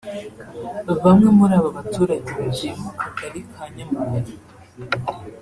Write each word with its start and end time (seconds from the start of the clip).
Bamwe 1.03 1.29
muri 1.37 1.53
aba 1.59 1.69
baturage 1.77 2.29
batuye 2.39 2.73
mu 2.81 2.91
Kagari 2.99 3.39
ka 3.53 3.63
Nyamugari 3.75 4.33